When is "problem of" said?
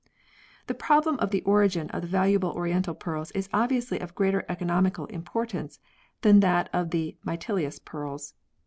0.73-1.29